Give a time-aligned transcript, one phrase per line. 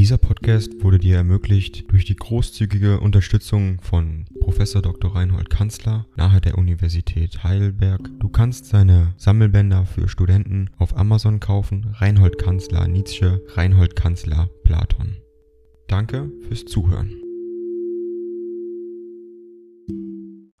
[0.00, 5.14] Dieser Podcast wurde dir ermöglicht durch die großzügige Unterstützung von Professor Dr.
[5.14, 8.08] Reinhold Kanzler nahe der Universität Heidelberg.
[8.18, 11.94] Du kannst seine Sammelbänder für Studenten auf Amazon kaufen.
[11.98, 15.18] Reinhold Kanzler Nietzsche, Reinhold Kanzler Platon.
[15.86, 17.12] Danke fürs Zuhören.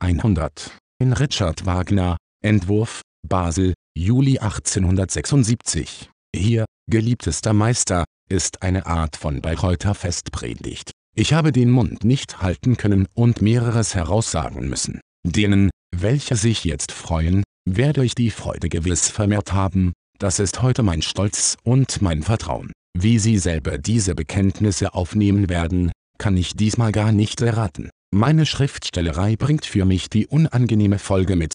[0.00, 0.76] 100.
[0.98, 6.10] In Richard Wagner, Entwurf, Basel, Juli 1876.
[6.34, 10.92] Hier, geliebtester Meister, ist eine Art von Bayreuther Festpredigt.
[11.16, 15.00] Ich habe den Mund nicht halten können und mehreres heraussagen müssen.
[15.26, 20.82] Denen, welche sich jetzt freuen, werde ich die Freude gewiss vermehrt haben, das ist heute
[20.84, 22.72] mein Stolz und mein Vertrauen.
[22.96, 27.90] Wie Sie selber diese Bekenntnisse aufnehmen werden, kann ich diesmal gar nicht erraten.
[28.14, 31.54] Meine Schriftstellerei bringt für mich die unangenehme Folge mit.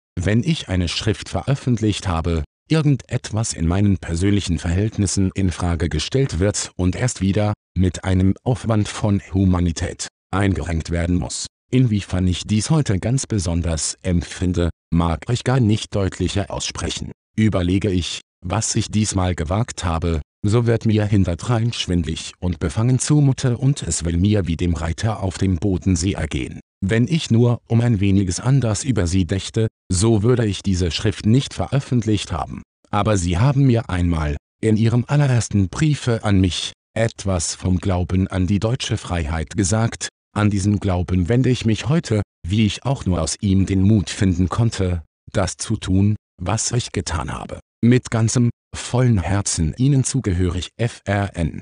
[0.19, 6.71] wenn ich eine Schrift veröffentlicht habe, irgendetwas in meinen persönlichen Verhältnissen in Frage gestellt wird
[6.75, 11.47] und erst wieder, mit einem Aufwand von Humanität, eingerenkt werden muss.
[11.71, 17.11] Inwiefern ich dies heute ganz besonders empfinde, mag ich gar nicht deutlicher aussprechen.
[17.37, 23.57] Überlege ich, was ich diesmal gewagt habe, so wird mir hinterdrein schwindlig und befangen zumute
[23.57, 26.59] und es will mir wie dem Reiter auf dem Bodensee ergehen.
[26.83, 31.25] Wenn ich nur um ein weniges anders über sie dächte, so würde ich diese Schrift
[31.27, 32.63] nicht veröffentlicht haben.
[32.89, 38.47] Aber sie haben mir einmal, in ihrem allerersten Briefe an mich, etwas vom Glauben an
[38.47, 43.21] die deutsche Freiheit gesagt, an diesen Glauben wende ich mich heute, wie ich auch nur
[43.21, 47.59] aus ihm den Mut finden konnte, das zu tun, was ich getan habe.
[47.83, 51.61] Mit ganzem, vollen Herzen Ihnen zugehörig FRN.